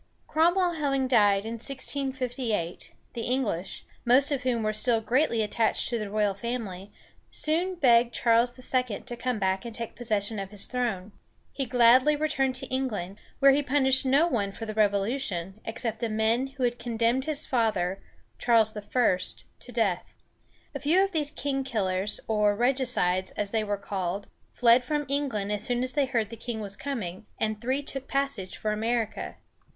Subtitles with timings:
[0.25, 5.99] Cromwell having died in 1658, the English, most of whom were still greatly attached to
[5.99, 6.91] the royal family,
[7.29, 9.01] soon begged Charles II.
[9.01, 11.11] to come back and take possession of his throne.
[11.53, 16.09] He gladly returned to England, where he punished no one for the revolution, except the
[16.09, 18.01] men who had condemned his father,
[18.39, 18.81] Charles I.,
[19.59, 20.15] to death.
[20.73, 25.05] A few of these king killers, or "reg´i cides," as they were called, fled from
[25.07, 28.71] England as soon as they heard the king was coming, and three took passage for
[28.71, 29.35] America.